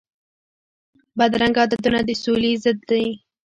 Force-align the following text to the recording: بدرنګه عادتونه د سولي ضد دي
بدرنګه 1.17 1.59
عادتونه 1.61 1.99
د 2.07 2.09
سولي 2.23 2.51
ضد 2.63 2.79
دي 2.89 3.05